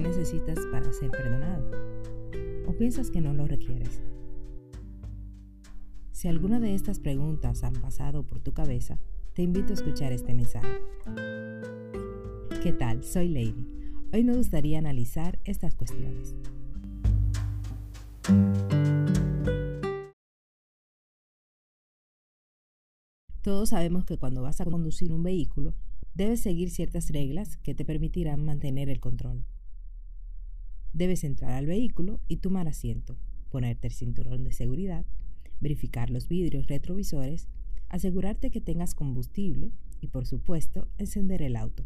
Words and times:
¿Qué 0.00 0.08
necesitas 0.08 0.58
para 0.72 0.90
ser 0.94 1.10
perdonado? 1.10 1.62
¿O 2.66 2.72
piensas 2.72 3.10
que 3.10 3.20
no 3.20 3.34
lo 3.34 3.46
requieres? 3.46 4.00
Si 6.10 6.26
alguna 6.26 6.58
de 6.58 6.74
estas 6.74 6.98
preguntas 6.98 7.64
han 7.64 7.74
pasado 7.74 8.22
por 8.22 8.40
tu 8.40 8.54
cabeza, 8.54 8.98
te 9.34 9.42
invito 9.42 9.74
a 9.74 9.74
escuchar 9.74 10.12
este 10.12 10.32
mensaje. 10.32 10.80
¿Qué 12.62 12.72
tal? 12.72 13.04
Soy 13.04 13.28
Lady. 13.28 13.68
Hoy 14.14 14.24
me 14.24 14.34
gustaría 14.34 14.78
analizar 14.78 15.38
estas 15.44 15.74
cuestiones. 15.74 16.34
Todos 23.42 23.68
sabemos 23.68 24.06
que 24.06 24.16
cuando 24.16 24.40
vas 24.40 24.62
a 24.62 24.64
conducir 24.64 25.12
un 25.12 25.22
vehículo, 25.22 25.74
debes 26.14 26.40
seguir 26.40 26.70
ciertas 26.70 27.10
reglas 27.10 27.58
que 27.58 27.74
te 27.74 27.84
permitirán 27.84 28.46
mantener 28.46 28.88
el 28.88 28.98
control. 28.98 29.44
Debes 30.92 31.24
entrar 31.24 31.52
al 31.52 31.66
vehículo 31.66 32.20
y 32.28 32.38
tomar 32.38 32.68
asiento, 32.68 33.16
ponerte 33.50 33.86
el 33.86 33.92
cinturón 33.92 34.44
de 34.44 34.52
seguridad, 34.52 35.04
verificar 35.60 36.10
los 36.10 36.28
vidrios 36.28 36.66
retrovisores, 36.66 37.48
asegurarte 37.88 38.50
que 38.50 38.60
tengas 38.60 38.94
combustible 38.94 39.72
y, 40.00 40.08
por 40.08 40.26
supuesto, 40.26 40.88
encender 40.98 41.42
el 41.42 41.56
auto. 41.56 41.84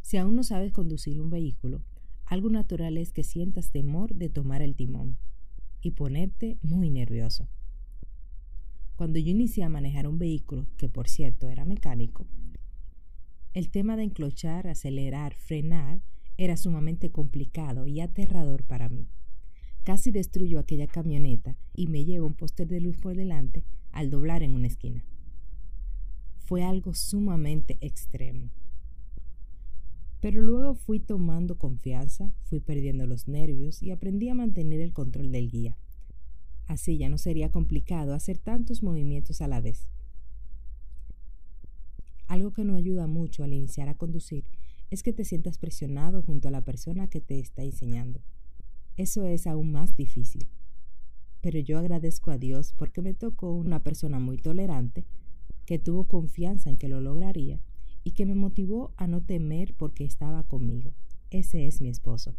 Si 0.00 0.16
aún 0.16 0.36
no 0.36 0.42
sabes 0.42 0.72
conducir 0.72 1.20
un 1.20 1.30
vehículo, 1.30 1.82
algo 2.26 2.50
natural 2.50 2.96
es 2.96 3.12
que 3.12 3.22
sientas 3.22 3.70
temor 3.70 4.14
de 4.14 4.28
tomar 4.28 4.62
el 4.62 4.74
timón 4.74 5.18
y 5.82 5.92
ponerte 5.92 6.58
muy 6.62 6.90
nervioso. 6.90 7.48
Cuando 8.96 9.18
yo 9.18 9.30
inicié 9.30 9.64
a 9.64 9.68
manejar 9.68 10.06
un 10.06 10.18
vehículo, 10.18 10.66
que 10.76 10.88
por 10.88 11.08
cierto 11.08 11.48
era 11.48 11.64
mecánico, 11.64 12.26
el 13.52 13.70
tema 13.70 13.96
de 13.96 14.04
enclochar, 14.04 14.66
acelerar, 14.66 15.34
frenar 15.34 16.00
era 16.36 16.56
sumamente 16.56 17.10
complicado 17.10 17.86
y 17.86 18.00
aterrador 18.00 18.64
para 18.64 18.88
mí. 18.88 19.06
Casi 19.84 20.10
destruyo 20.10 20.58
aquella 20.58 20.86
camioneta 20.86 21.56
y 21.74 21.86
me 21.86 22.04
llevo 22.04 22.26
un 22.26 22.34
póster 22.34 22.68
de 22.68 22.80
luz 22.80 22.96
por 22.96 23.14
delante 23.14 23.64
al 23.92 24.10
doblar 24.10 24.42
en 24.42 24.54
una 24.54 24.66
esquina. 24.66 25.04
Fue 26.38 26.62
algo 26.62 26.94
sumamente 26.94 27.78
extremo. 27.80 28.50
Pero 30.20 30.40
luego 30.40 30.74
fui 30.74 31.00
tomando 31.00 31.58
confianza, 31.58 32.32
fui 32.44 32.60
perdiendo 32.60 33.06
los 33.06 33.28
nervios 33.28 33.82
y 33.82 33.90
aprendí 33.90 34.30
a 34.30 34.34
mantener 34.34 34.80
el 34.80 34.94
control 34.94 35.30
del 35.30 35.50
guía. 35.50 35.76
Así 36.66 36.96
ya 36.96 37.10
no 37.10 37.18
sería 37.18 37.50
complicado 37.50 38.14
hacer 38.14 38.38
tantos 38.38 38.82
movimientos 38.82 39.42
a 39.42 39.48
la 39.48 39.60
vez. 39.60 39.90
Algo 42.26 42.52
que 42.52 42.64
no 42.64 42.74
ayuda 42.74 43.06
mucho 43.06 43.44
al 43.44 43.52
iniciar 43.52 43.90
a 43.90 43.96
conducir 43.96 44.44
es 44.90 45.02
que 45.02 45.12
te 45.12 45.24
sientas 45.24 45.58
presionado 45.58 46.22
junto 46.22 46.48
a 46.48 46.50
la 46.50 46.64
persona 46.64 47.08
que 47.08 47.20
te 47.20 47.38
está 47.38 47.62
enseñando. 47.62 48.20
Eso 48.96 49.26
es 49.26 49.46
aún 49.46 49.72
más 49.72 49.96
difícil. 49.96 50.48
Pero 51.40 51.58
yo 51.58 51.78
agradezco 51.78 52.30
a 52.30 52.38
Dios 52.38 52.72
porque 52.72 53.02
me 53.02 53.12
tocó 53.12 53.52
una 53.52 53.82
persona 53.82 54.18
muy 54.18 54.38
tolerante, 54.38 55.04
que 55.66 55.78
tuvo 55.78 56.04
confianza 56.04 56.70
en 56.70 56.76
que 56.76 56.88
lo 56.88 57.00
lograría 57.00 57.60
y 58.04 58.12
que 58.12 58.26
me 58.26 58.34
motivó 58.34 58.92
a 58.96 59.06
no 59.06 59.22
temer 59.22 59.74
porque 59.74 60.04
estaba 60.04 60.44
conmigo. 60.44 60.94
Ese 61.30 61.66
es 61.66 61.80
mi 61.80 61.88
esposo. 61.88 62.34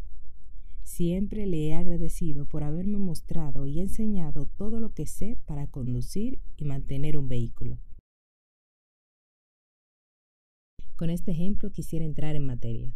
Siempre 0.82 1.46
le 1.46 1.66
he 1.66 1.74
agradecido 1.74 2.46
por 2.46 2.62
haberme 2.62 2.98
mostrado 2.98 3.66
y 3.66 3.80
enseñado 3.80 4.46
todo 4.46 4.78
lo 4.78 4.94
que 4.94 5.06
sé 5.06 5.36
para 5.44 5.66
conducir 5.66 6.38
y 6.56 6.64
mantener 6.64 7.18
un 7.18 7.28
vehículo. 7.28 7.78
Con 10.96 11.10
este 11.10 11.32
ejemplo 11.32 11.70
quisiera 11.70 12.06
entrar 12.06 12.36
en 12.36 12.46
materia. 12.46 12.90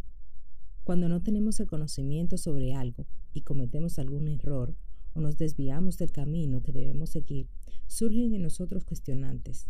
Cuando 0.84 1.10
no 1.10 1.22
tenemos 1.22 1.60
el 1.60 1.66
conocimiento 1.66 2.38
sobre 2.38 2.72
algo 2.72 3.04
y 3.34 3.42
cometemos 3.42 3.98
algún 3.98 4.26
error 4.28 4.74
o 5.12 5.20
nos 5.20 5.36
desviamos 5.36 5.98
del 5.98 6.10
camino 6.10 6.62
que 6.62 6.72
debemos 6.72 7.10
seguir, 7.10 7.46
surgen 7.88 8.32
en 8.32 8.40
nosotros 8.40 8.86
cuestionantes, 8.86 9.66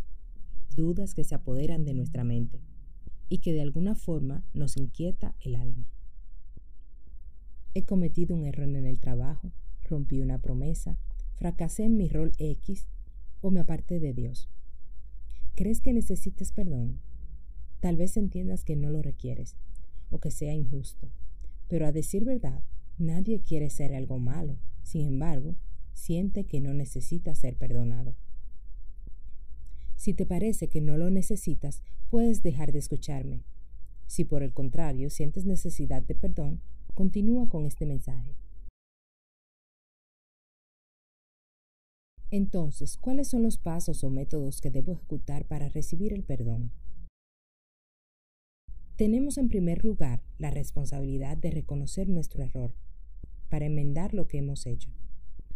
dudas 0.77 1.13
que 1.13 1.25
se 1.25 1.35
apoderan 1.35 1.83
de 1.83 1.93
nuestra 1.93 2.23
mente 2.23 2.61
y 3.27 3.39
que 3.39 3.51
de 3.51 3.61
alguna 3.61 3.95
forma 3.95 4.45
nos 4.53 4.77
inquieta 4.77 5.35
el 5.41 5.57
alma. 5.57 5.85
He 7.73 7.83
cometido 7.83 8.33
un 8.33 8.45
error 8.45 8.69
en 8.69 8.85
el 8.85 9.01
trabajo, 9.01 9.51
rompí 9.83 10.21
una 10.21 10.37
promesa, 10.37 10.97
fracasé 11.35 11.83
en 11.83 11.97
mi 11.97 12.07
rol 12.07 12.31
X 12.37 12.87
o 13.41 13.51
me 13.51 13.59
aparté 13.59 13.99
de 13.99 14.13
Dios. 14.13 14.47
¿Crees 15.55 15.81
que 15.81 15.91
necesites 15.91 16.53
perdón? 16.53 17.01
Tal 17.81 17.97
vez 17.97 18.15
entiendas 18.15 18.63
que 18.63 18.77
no 18.77 18.89
lo 18.89 19.01
requieres 19.01 19.57
o 20.09 20.19
que 20.19 20.31
sea 20.31 20.53
injusto, 20.53 21.09
pero 21.67 21.85
a 21.85 21.91
decir 21.91 22.23
verdad, 22.23 22.63
nadie 22.97 23.41
quiere 23.41 23.69
ser 23.69 23.93
algo 23.93 24.17
malo. 24.17 24.55
Sin 24.83 25.05
embargo, 25.05 25.55
siente 25.93 26.45
que 26.45 26.61
no 26.61 26.73
necesita 26.73 27.35
ser 27.35 27.57
perdonado. 27.57 28.15
Si 29.97 30.13
te 30.13 30.25
parece 30.25 30.69
que 30.69 30.79
no 30.79 30.95
lo 30.97 31.09
necesitas, 31.09 31.83
puedes 32.09 32.41
dejar 32.41 32.71
de 32.71 32.79
escucharme. 32.79 33.43
Si 34.07 34.23
por 34.23 34.43
el 34.43 34.53
contrario 34.53 35.09
sientes 35.09 35.45
necesidad 35.45 36.01
de 36.01 36.15
perdón, 36.15 36.61
Continúa 36.93 37.47
con 37.47 37.65
este 37.65 37.85
mensaje. 37.85 38.35
Entonces, 42.29 42.97
¿cuáles 42.97 43.29
son 43.29 43.43
los 43.43 43.57
pasos 43.57 44.03
o 44.03 44.09
métodos 44.09 44.61
que 44.61 44.71
debo 44.71 44.93
ejecutar 44.93 45.45
para 45.45 45.69
recibir 45.69 46.13
el 46.13 46.23
perdón? 46.23 46.71
Tenemos 49.01 49.39
en 49.39 49.49
primer 49.49 49.83
lugar 49.83 50.21
la 50.37 50.51
responsabilidad 50.51 51.35
de 51.35 51.49
reconocer 51.49 52.07
nuestro 52.07 52.43
error 52.43 52.75
para 53.49 53.65
enmendar 53.65 54.13
lo 54.13 54.27
que 54.27 54.37
hemos 54.37 54.67
hecho. 54.67 54.91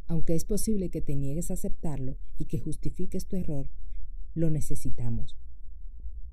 Aunque 0.07 0.33
es 0.33 0.45
posible 0.45 0.89
que 0.89 1.01
te 1.01 1.15
niegues 1.15 1.51
a 1.51 1.53
aceptarlo 1.53 2.17
y 2.39 2.45
que 2.45 2.57
justifiques 2.57 3.27
tu 3.27 3.35
error, 3.35 3.69
lo 4.33 4.49
necesitamos. 4.49 5.37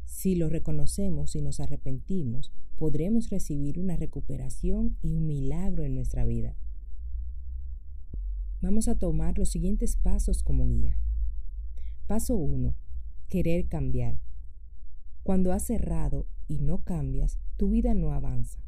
Si 0.06 0.36
lo 0.36 0.48
reconocemos 0.48 1.36
y 1.36 1.42
nos 1.42 1.60
arrepentimos, 1.60 2.50
podremos 2.78 3.28
recibir 3.28 3.78
una 3.78 3.98
recuperación 3.98 4.96
y 5.02 5.12
un 5.12 5.26
milagro 5.26 5.84
en 5.84 5.94
nuestra 5.94 6.24
vida. 6.24 6.56
Vamos 8.62 8.88
a 8.88 8.94
tomar 8.94 9.36
los 9.36 9.50
siguientes 9.50 9.96
pasos 9.96 10.42
como 10.42 10.66
guía. 10.66 10.96
Paso 12.06 12.36
1. 12.36 12.74
Querer 13.28 13.68
cambiar. 13.68 14.18
Cuando 15.22 15.52
has 15.52 15.66
cerrado 15.66 16.26
y 16.48 16.58
no 16.58 16.84
cambias, 16.84 17.38
tu 17.56 17.70
vida 17.70 17.94
no 17.94 18.12
avanza. 18.12 18.60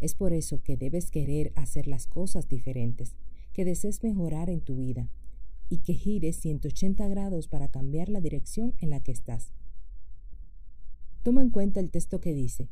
Es 0.00 0.14
por 0.14 0.32
eso 0.32 0.62
que 0.62 0.76
debes 0.76 1.10
querer 1.10 1.52
hacer 1.56 1.86
las 1.86 2.06
cosas 2.06 2.48
diferentes, 2.48 3.14
que 3.52 3.64
desees 3.64 4.02
mejorar 4.02 4.50
en 4.50 4.60
tu 4.60 4.76
vida 4.76 5.08
y 5.70 5.78
que 5.78 5.94
gires 5.94 6.36
180 6.36 7.08
grados 7.08 7.48
para 7.48 7.68
cambiar 7.68 8.08
la 8.08 8.20
dirección 8.20 8.74
en 8.80 8.90
la 8.90 9.00
que 9.00 9.12
estás. 9.12 9.52
Toma 11.22 11.40
en 11.40 11.50
cuenta 11.50 11.80
el 11.80 11.90
texto 11.90 12.20
que 12.20 12.34
dice, 12.34 12.68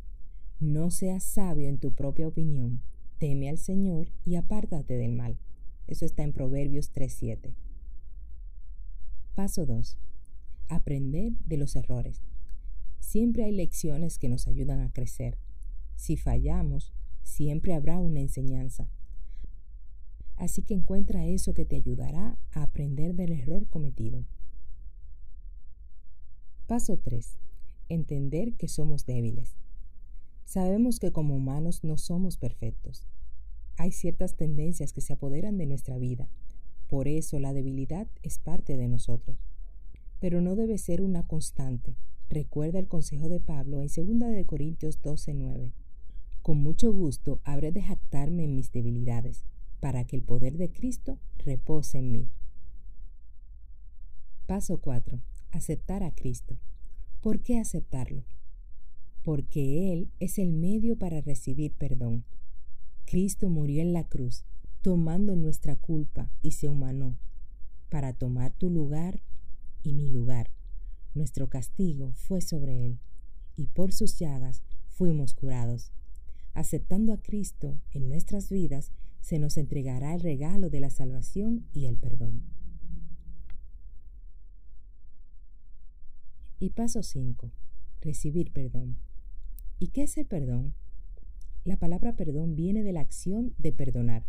no 0.61 0.91
seas 0.91 1.25
sabio 1.25 1.69
en 1.69 1.79
tu 1.79 1.93
propia 1.93 2.29
opinión, 2.29 2.83
teme 3.19 3.49
al 3.49 3.59
Señor 3.59 4.11
y 4.25 4.35
apártate 4.35 4.99
del 4.99 5.13
mal. 5.13 5.39
Eso 5.87 6.05
está 6.05 6.23
en 6.23 6.33
Proverbios 6.33 6.93
3.7. 6.93 7.55
Paso 9.35 9.65
2. 9.65 9.97
Aprender 10.69 11.33
de 11.47 11.57
los 11.57 11.77
errores. 11.77 12.21
Siempre 13.03 13.43
hay 13.43 13.53
lecciones 13.53 14.19
que 14.19 14.29
nos 14.29 14.47
ayudan 14.47 14.81
a 14.81 14.93
crecer. 14.93 15.37
Si 15.97 16.17
fallamos, 16.17 16.95
siempre 17.23 17.75
habrá 17.75 17.99
una 17.99 18.21
enseñanza. 18.21 18.89
Así 20.37 20.63
que 20.63 20.73
encuentra 20.73 21.27
eso 21.27 21.53
que 21.53 21.65
te 21.65 21.77
ayudará 21.77 22.39
a 22.53 22.63
aprender 22.63 23.15
del 23.15 23.33
error 23.33 23.67
cometido. 23.67 24.25
Paso 26.69 26.97
3 26.97 27.39
entender 27.89 28.55
que 28.55 28.69
somos 28.69 29.05
débiles. 29.05 29.57
Sabemos 30.45 31.01
que 31.01 31.11
como 31.11 31.37
humanos 31.37 31.83
no 31.83 31.99
somos 31.99 32.39
perfectos. 32.39 33.07
Hay 33.77 33.91
ciertas 33.91 34.37
tendencias 34.37 34.93
que 34.93 35.01
se 35.01 35.13
apoderan 35.13 35.59
de 35.59 35.67
nuestra 35.67 35.99
vida. 35.99 36.29
Por 36.89 37.09
eso 37.09 37.41
la 37.41 37.53
debilidad 37.53 38.07
es 38.23 38.39
parte 38.39 38.77
de 38.77 38.89
nosotros. 38.89 39.37
Pero 40.21 40.41
no 40.41 40.55
debe 40.55 40.79
ser 40.79 41.03
una 41.03 41.27
constante. 41.27 41.97
Recuerda 42.33 42.79
el 42.79 42.89
consejo 42.89 43.29
de 43.29 43.41
Pablo 43.41 43.83
en 43.83 43.89
2 43.89 44.31
de 44.31 44.47
Corintios 44.47 45.03
12:9. 45.03 45.75
Con 46.41 46.63
mucho 46.63 46.91
gusto 46.91 47.43
habré 47.45 47.73
de 47.73 47.83
jactarme 47.83 48.45
en 48.45 48.55
mis 48.55 48.73
debilidades, 48.73 49.45
para 49.81 50.05
que 50.05 50.17
el 50.17 50.23
poder 50.23 50.57
de 50.57 50.73
Cristo 50.73 51.19
repose 51.37 51.99
en 51.99 52.11
mí. 52.11 52.31
Paso 54.47 54.79
4. 54.79 55.21
Aceptar 55.51 56.03
a 56.03 56.15
Cristo. 56.15 56.57
¿Por 57.21 57.43
qué 57.43 57.59
aceptarlo? 57.59 58.25
Porque 59.25 59.93
Él 59.93 60.11
es 60.19 60.39
el 60.39 60.55
medio 60.55 60.97
para 60.97 61.21
recibir 61.21 61.75
perdón. 61.75 62.25
Cristo 63.05 63.51
murió 63.51 63.83
en 63.83 63.93
la 63.93 64.09
cruz, 64.09 64.47
tomando 64.81 65.37
nuestra 65.37 65.77
culpa 65.77 66.31
y 66.41 66.53
se 66.53 66.71
humanó, 66.71 67.19
para 67.91 68.15
tomar 68.15 68.55
tu 68.55 68.71
lugar 68.71 69.21
y 69.83 69.93
mi 69.93 70.09
lugar. 70.09 70.51
Nuestro 71.15 71.49
castigo 71.49 72.13
fue 72.15 72.41
sobre 72.41 72.87
Él, 72.87 72.99
y 73.57 73.67
por 73.67 73.93
sus 73.93 74.19
llagas 74.19 74.63
fuimos 74.89 75.35
curados. 75.35 75.93
Aceptando 76.55 77.13
a 77.13 77.21
Cristo 77.21 77.79
en 77.93 78.09
nuestras 78.09 78.51
vidas, 78.51 78.93
se 79.21 79.39
nos 79.39 79.57
entregará 79.57 80.15
el 80.15 80.21
regalo 80.21 80.71
de 80.71 80.81
la 80.81 80.91
salvación 80.91 81.67
y 81.73 81.87
el 81.87 81.97
perdón. 81.97 82.43
Y 86.59 86.71
paso 86.71 87.03
5. 87.03 87.51
Recibir 88.01 88.53
perdón. 88.53 88.97
¿Y 89.79 89.89
qué 89.89 90.05
es 90.05 90.17
el 90.17 90.27
perdón? 90.27 90.75
La 91.65 91.77
palabra 91.77 92.17
perdón 92.17 92.57
viene 92.57 92.83
de 92.83 92.93
la 92.93 93.01
acción 93.01 93.55
de 93.59 93.73
perdonar. 93.73 94.25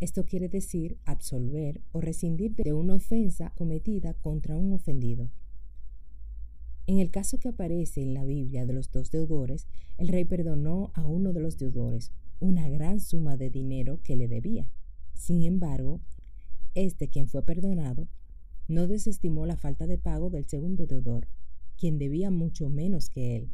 Esto 0.00 0.24
quiere 0.24 0.48
decir 0.48 0.98
absolver 1.04 1.80
o 1.92 2.00
rescindir 2.00 2.54
de 2.54 2.72
una 2.72 2.94
ofensa 2.94 3.50
cometida 3.56 4.14
contra 4.14 4.56
un 4.56 4.72
ofendido. 4.72 5.30
En 6.86 7.00
el 7.00 7.10
caso 7.10 7.38
que 7.38 7.48
aparece 7.48 8.00
en 8.00 8.14
la 8.14 8.24
Biblia 8.24 8.64
de 8.64 8.72
los 8.72 8.92
dos 8.92 9.10
deudores, 9.10 9.66
el 9.98 10.06
rey 10.06 10.24
perdonó 10.24 10.92
a 10.94 11.04
uno 11.04 11.32
de 11.32 11.40
los 11.40 11.58
deudores 11.58 12.12
una 12.38 12.68
gran 12.68 13.00
suma 13.00 13.36
de 13.36 13.50
dinero 13.50 14.00
que 14.04 14.14
le 14.14 14.28
debía. 14.28 14.70
Sin 15.12 15.42
embargo, 15.42 16.00
este 16.74 17.08
quien 17.08 17.26
fue 17.26 17.42
perdonado 17.42 18.06
no 18.68 18.86
desestimó 18.86 19.46
la 19.46 19.56
falta 19.56 19.86
de 19.86 19.98
pago 19.98 20.30
del 20.30 20.46
segundo 20.46 20.86
deudor, 20.86 21.26
quien 21.76 21.98
debía 21.98 22.30
mucho 22.30 22.68
menos 22.68 23.10
que 23.10 23.36
él. 23.36 23.50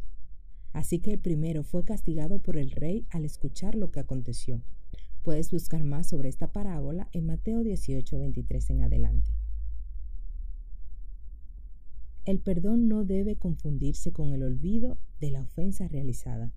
Así 0.73 0.99
que 0.99 1.13
el 1.13 1.19
primero 1.19 1.63
fue 1.63 1.85
castigado 1.85 2.39
por 2.39 2.57
el 2.57 2.71
rey 2.71 3.07
al 3.11 3.25
escuchar 3.25 3.75
lo 3.75 3.91
que 3.91 4.01
aconteció. 4.01 4.63
Puedes 5.23 5.51
buscar 5.51 5.85
más 5.85 6.09
sobre 6.09 6.29
esta 6.29 6.53
parábola 6.53 7.09
en 7.13 7.27
Mateo 7.27 7.63
18, 7.63 8.19
23 8.19 8.71
en 8.71 8.83
adelante. 8.83 9.31
El 12.25 12.39
perdón 12.39 12.89
no 12.89 13.05
debe 13.05 13.35
confundirse 13.35 14.13
con 14.13 14.33
el 14.33 14.45
olvido 14.45 14.97
de 15.21 15.33
la 15.33 15.43
ofensa 15.43 15.89
realizada. 15.89 16.53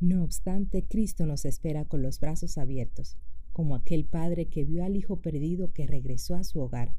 No 0.00 0.22
obstante, 0.22 0.84
Cristo 0.84 1.26
nos 1.26 1.44
espera 1.44 1.84
con 1.84 2.02
los 2.02 2.20
brazos 2.20 2.56
abiertos, 2.56 3.16
como 3.52 3.74
aquel 3.74 4.04
padre 4.04 4.46
que 4.46 4.64
vio 4.64 4.84
al 4.84 4.96
hijo 4.96 5.16
perdido 5.16 5.72
que 5.72 5.86
regresó 5.86 6.36
a 6.36 6.44
su 6.44 6.60
hogar, 6.60 6.94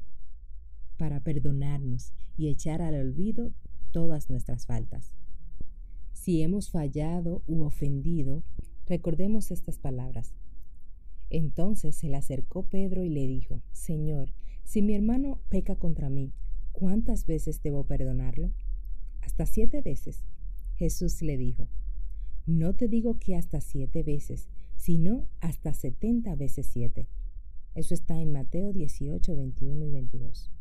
para 0.98 1.20
perdonarnos 1.20 2.12
y 2.36 2.48
echar 2.48 2.82
al 2.82 2.94
olvido 2.94 3.52
todas 3.92 4.28
nuestras 4.28 4.66
faltas. 4.66 5.14
Si 6.12 6.42
hemos 6.42 6.70
fallado 6.70 7.42
u 7.46 7.62
ofendido, 7.62 8.42
recordemos 8.86 9.50
estas 9.50 9.78
palabras. 9.78 10.34
Entonces 11.30 11.96
se 11.96 12.08
le 12.08 12.16
acercó 12.16 12.64
Pedro 12.64 13.04
y 13.04 13.08
le 13.08 13.26
dijo, 13.26 13.62
Señor, 13.72 14.32
si 14.64 14.82
mi 14.82 14.94
hermano 14.94 15.38
peca 15.48 15.76
contra 15.76 16.10
mí, 16.10 16.32
¿Cuántas 16.78 17.24
veces 17.24 17.62
debo 17.62 17.84
perdonarlo? 17.84 18.52
Hasta 19.22 19.46
siete 19.46 19.80
veces. 19.80 20.26
Jesús 20.74 21.22
le 21.22 21.38
dijo, 21.38 21.68
no 22.44 22.74
te 22.74 22.86
digo 22.86 23.18
que 23.18 23.34
hasta 23.34 23.62
siete 23.62 24.02
veces, 24.02 24.50
sino 24.76 25.26
hasta 25.40 25.72
setenta 25.72 26.34
veces 26.34 26.66
siete. 26.66 27.08
Eso 27.74 27.94
está 27.94 28.20
en 28.20 28.30
Mateo 28.30 28.74
18, 28.74 29.36
21 29.36 29.86
y 29.86 29.90
22. 29.90 30.52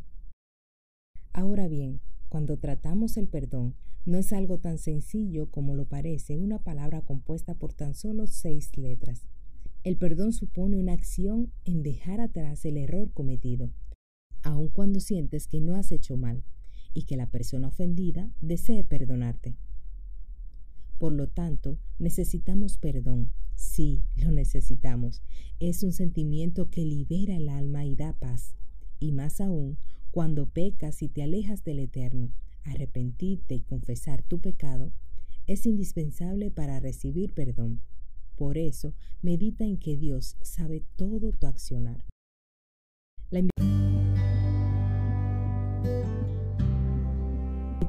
Ahora 1.33 1.67
bien, 1.67 1.99
cuando 2.29 2.55
tratamos 2.55 3.17
el 3.17 3.27
perdón, 3.27 3.75
no 4.05 4.17
es 4.17 4.31
algo 4.31 4.57
tan 4.57 4.77
sencillo 4.77 5.51
como 5.51 5.75
lo 5.75 5.83
parece 5.83 6.37
una 6.37 6.59
palabra 6.59 7.01
compuesta 7.01 7.55
por 7.55 7.73
tan 7.73 7.93
solo 7.93 8.25
seis 8.25 8.77
letras. 8.77 9.27
El 9.83 9.97
perdón 9.97 10.31
supone 10.31 10.77
una 10.77 10.93
acción 10.93 11.51
en 11.65 11.83
dejar 11.83 12.21
atrás 12.21 12.63
el 12.63 12.77
error 12.77 13.11
cometido 13.11 13.69
aun 14.45 14.69
cuando 14.69 14.99
sientes 14.99 15.47
que 15.47 15.59
no 15.59 15.75
has 15.75 15.91
hecho 15.91 16.15
mal 16.17 16.43
y 16.93 17.03
que 17.03 17.17
la 17.17 17.29
persona 17.29 17.67
ofendida 17.67 18.31
desee 18.41 18.83
perdonarte. 18.83 19.55
Por 20.99 21.11
lo 21.13 21.27
tanto, 21.27 21.77
necesitamos 21.99 22.77
perdón. 22.77 23.31
Sí, 23.55 24.03
lo 24.15 24.31
necesitamos. 24.31 25.21
Es 25.59 25.83
un 25.83 25.91
sentimiento 25.91 26.69
que 26.69 26.85
libera 26.85 27.35
el 27.35 27.49
alma 27.49 27.85
y 27.85 27.95
da 27.95 28.13
paz. 28.13 28.55
Y 28.99 29.11
más 29.11 29.41
aún, 29.41 29.77
cuando 30.11 30.47
pecas 30.47 31.01
y 31.01 31.09
te 31.09 31.23
alejas 31.23 31.63
del 31.63 31.79
Eterno, 31.79 32.31
arrepentirte 32.63 33.55
y 33.55 33.61
confesar 33.61 34.23
tu 34.23 34.39
pecado 34.39 34.91
es 35.47 35.65
indispensable 35.65 36.51
para 36.51 36.79
recibir 36.79 37.33
perdón. 37.33 37.81
Por 38.37 38.57
eso, 38.57 38.93
medita 39.21 39.65
en 39.65 39.77
que 39.77 39.97
Dios 39.97 40.37
sabe 40.41 40.83
todo 40.95 41.31
tu 41.31 41.47
accionar. 41.47 42.05
La 43.31 43.41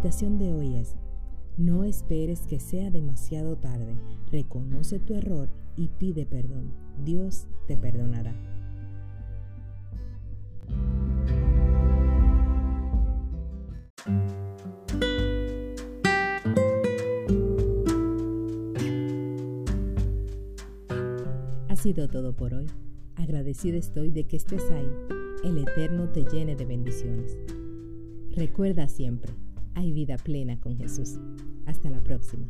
invitación 0.06 0.38
de 0.38 0.52
hoy 0.52 0.74
es, 0.76 0.94
no 1.56 1.82
esperes 1.82 2.46
que 2.46 2.60
sea 2.60 2.90
demasiado 2.90 3.56
tarde, 3.56 3.96
reconoce 4.30 5.00
tu 5.00 5.14
error 5.14 5.48
y 5.74 5.88
pide 5.88 6.24
perdón. 6.24 6.70
Dios 7.04 7.48
te 7.66 7.76
perdonará. 7.76 8.32
Ha 21.68 21.76
sido 21.76 22.06
todo 22.06 22.32
por 22.32 22.54
hoy. 22.54 22.66
Agradecido 23.16 23.76
estoy 23.76 24.12
de 24.12 24.24
que 24.24 24.36
estés 24.36 24.70
ahí. 24.70 24.88
El 25.42 25.58
Eterno 25.58 26.10
te 26.10 26.24
llene 26.24 26.54
de 26.54 26.64
bendiciones. 26.64 27.36
Recuerda 28.36 28.86
siempre, 28.86 29.32
hay 29.74 29.92
vida 29.92 30.18
plena 30.18 30.60
con 30.60 30.76
Jesús. 30.76 31.18
Hasta 31.64 31.88
la 31.88 32.02
próxima. 32.02 32.46